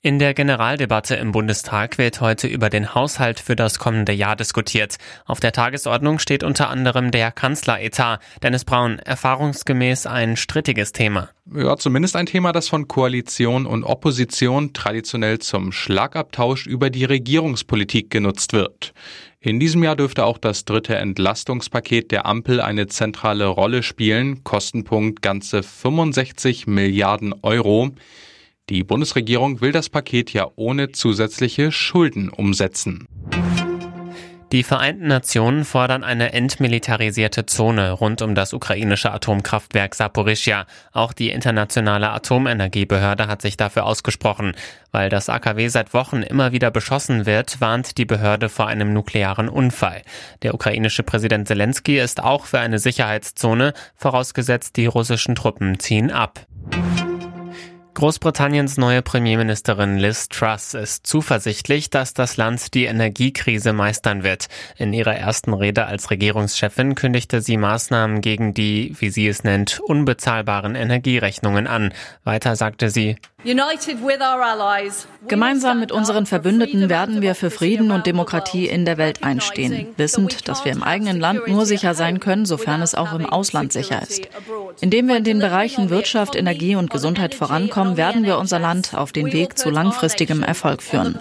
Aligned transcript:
In 0.00 0.20
der 0.20 0.32
Generaldebatte 0.32 1.16
im 1.16 1.32
Bundestag 1.32 1.98
wird 1.98 2.20
heute 2.20 2.46
über 2.46 2.70
den 2.70 2.94
Haushalt 2.94 3.40
für 3.40 3.56
das 3.56 3.80
kommende 3.80 4.12
Jahr 4.12 4.36
diskutiert. 4.36 4.94
Auf 5.26 5.40
der 5.40 5.50
Tagesordnung 5.50 6.20
steht 6.20 6.44
unter 6.44 6.70
anderem 6.70 7.10
der 7.10 7.32
Kanzleretat. 7.32 8.20
Dennis 8.40 8.64
Braun, 8.64 9.00
erfahrungsgemäß 9.00 10.06
ein 10.06 10.36
strittiges 10.36 10.92
Thema. 10.92 11.30
Ja, 11.52 11.76
zumindest 11.76 12.14
ein 12.14 12.26
Thema, 12.26 12.52
das 12.52 12.68
von 12.68 12.86
Koalition 12.86 13.66
und 13.66 13.82
Opposition 13.82 14.72
traditionell 14.72 15.40
zum 15.40 15.72
Schlagabtausch 15.72 16.68
über 16.68 16.90
die 16.90 17.04
Regierungspolitik 17.04 18.08
genutzt 18.08 18.52
wird. 18.52 18.92
In 19.40 19.58
diesem 19.58 19.82
Jahr 19.82 19.96
dürfte 19.96 20.26
auch 20.26 20.38
das 20.38 20.64
dritte 20.64 20.94
Entlastungspaket 20.94 22.12
der 22.12 22.24
Ampel 22.24 22.60
eine 22.60 22.86
zentrale 22.86 23.46
Rolle 23.46 23.82
spielen. 23.82 24.44
Kostenpunkt 24.44 25.22
ganze 25.22 25.64
65 25.64 26.68
Milliarden 26.68 27.34
Euro. 27.42 27.90
Die 28.68 28.84
Bundesregierung 28.84 29.62
will 29.62 29.72
das 29.72 29.88
Paket 29.88 30.32
ja 30.34 30.50
ohne 30.56 30.92
zusätzliche 30.92 31.72
Schulden 31.72 32.28
umsetzen. 32.28 33.08
Die 34.52 34.62
Vereinten 34.62 35.08
Nationen 35.08 35.66
fordern 35.66 36.04
eine 36.04 36.32
entmilitarisierte 36.32 37.44
Zone 37.44 37.92
rund 37.92 38.22
um 38.22 38.34
das 38.34 38.54
ukrainische 38.54 39.12
Atomkraftwerk 39.12 39.94
Saporischia. 39.94 40.66
Auch 40.92 41.12
die 41.12 41.30
Internationale 41.30 42.10
Atomenergiebehörde 42.10 43.26
hat 43.26 43.42
sich 43.42 43.58
dafür 43.58 43.84
ausgesprochen. 43.84 44.52
Weil 44.90 45.10
das 45.10 45.28
AKW 45.28 45.68
seit 45.68 45.92
Wochen 45.92 46.22
immer 46.22 46.52
wieder 46.52 46.70
beschossen 46.70 47.26
wird, 47.26 47.60
warnt 47.60 47.98
die 47.98 48.06
Behörde 48.06 48.48
vor 48.48 48.66
einem 48.66 48.94
nuklearen 48.94 49.50
Unfall. 49.50 50.00
Der 50.42 50.54
ukrainische 50.54 51.02
Präsident 51.02 51.46
Zelensky 51.46 51.98
ist 51.98 52.22
auch 52.22 52.46
für 52.46 52.58
eine 52.58 52.78
Sicherheitszone, 52.78 53.74
vorausgesetzt 53.96 54.76
die 54.76 54.86
russischen 54.86 55.34
Truppen 55.34 55.78
ziehen 55.78 56.10
ab. 56.10 56.46
Großbritanniens 57.98 58.76
neue 58.76 59.02
Premierministerin 59.02 59.98
Liz 59.98 60.28
Truss 60.28 60.74
ist 60.74 61.04
zuversichtlich, 61.04 61.90
dass 61.90 62.14
das 62.14 62.36
Land 62.36 62.74
die 62.74 62.84
Energiekrise 62.84 63.72
meistern 63.72 64.22
wird. 64.22 64.46
In 64.76 64.92
ihrer 64.92 65.16
ersten 65.16 65.52
Rede 65.52 65.86
als 65.86 66.08
Regierungschefin 66.12 66.94
kündigte 66.94 67.40
sie 67.40 67.56
Maßnahmen 67.56 68.20
gegen 68.20 68.54
die, 68.54 68.94
wie 69.00 69.10
sie 69.10 69.26
es 69.26 69.42
nennt, 69.42 69.80
unbezahlbaren 69.80 70.76
Energierechnungen 70.76 71.66
an. 71.66 71.92
Weiter 72.22 72.54
sagte 72.54 72.88
sie, 72.88 73.16
Gemeinsam 75.28 75.78
mit 75.78 75.92
unseren 75.92 76.26
Verbündeten 76.26 76.88
werden 76.88 77.22
wir 77.22 77.36
für 77.36 77.50
Frieden 77.50 77.92
und 77.92 78.04
Demokratie 78.04 78.66
in 78.66 78.84
der 78.84 78.98
Welt 78.98 79.22
einstehen, 79.22 79.86
wissend, 79.96 80.48
dass 80.48 80.64
wir 80.64 80.72
im 80.72 80.82
eigenen 80.82 81.20
Land 81.20 81.46
nur 81.46 81.64
sicher 81.64 81.94
sein 81.94 82.18
können, 82.18 82.46
sofern 82.46 82.82
es 82.82 82.96
auch 82.96 83.12
im 83.12 83.26
Ausland 83.26 83.72
sicher 83.72 84.02
ist. 84.02 84.28
Indem 84.80 85.06
wir 85.06 85.16
in 85.16 85.24
den 85.24 85.38
Bereichen 85.38 85.88
Wirtschaft, 85.88 86.34
Energie 86.34 86.74
und 86.74 86.90
Gesundheit 86.90 87.34
vorankommen, 87.34 87.87
werden 87.96 88.24
wir 88.24 88.38
unser 88.38 88.58
Land 88.58 88.94
auf 88.94 89.12
den 89.12 89.32
Weg 89.32 89.58
zu 89.58 89.70
langfristigem 89.70 90.42
Erfolg 90.42 90.82
führen. 90.82 91.18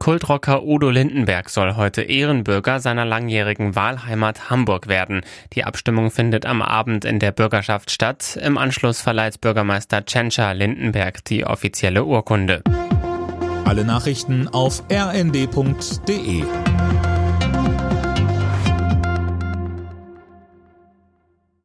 Kultrocker 0.00 0.62
Udo 0.62 0.88
Lindenberg 0.88 1.50
soll 1.50 1.76
heute 1.76 2.00
Ehrenbürger 2.00 2.80
seiner 2.80 3.04
langjährigen 3.04 3.76
Wahlheimat 3.76 4.48
Hamburg 4.48 4.88
werden. 4.88 5.20
Die 5.52 5.64
Abstimmung 5.64 6.10
findet 6.10 6.46
am 6.46 6.62
Abend 6.62 7.04
in 7.04 7.18
der 7.18 7.32
Bürgerschaft 7.32 7.90
statt. 7.90 8.38
Im 8.42 8.56
Anschluss 8.56 9.02
verleiht 9.02 9.42
Bürgermeister 9.42 10.06
Tschentscher 10.06 10.54
Lindenberg 10.54 11.22
die 11.26 11.44
offizielle 11.44 12.06
Urkunde. 12.06 12.62
Alle 13.66 13.84
Nachrichten 13.84 14.48
auf 14.48 14.82
rnd.de 14.90 16.44